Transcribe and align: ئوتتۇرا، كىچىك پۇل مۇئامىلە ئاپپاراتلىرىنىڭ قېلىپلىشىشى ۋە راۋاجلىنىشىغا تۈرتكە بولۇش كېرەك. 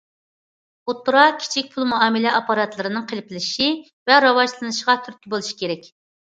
ئوتتۇرا، 0.93 1.25
كىچىك 1.41 1.69
پۇل 1.75 1.85
مۇئامىلە 1.91 2.31
ئاپپاراتلىرىنىڭ 2.37 3.05
قېلىپلىشىشى 3.11 3.69
ۋە 4.13 4.19
راۋاجلىنىشىغا 4.27 4.97
تۈرتكە 5.05 5.35
بولۇش 5.37 5.53
كېرەك. 5.63 5.89